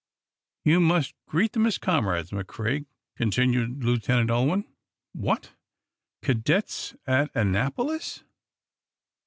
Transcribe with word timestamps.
"You 0.65 0.79
must 0.79 1.13
greet 1.27 1.51
them 1.53 1.67
as 1.67 1.77
comrades, 1.77 2.31
McCrea," 2.31 2.87
continued 3.15 3.83
Lieutenant 3.83 4.31
Ulwin. 4.31 4.65
"What? 5.13 5.51
Cadets 6.23 6.95
at 7.05 7.29
Annapolis?" 7.35 8.23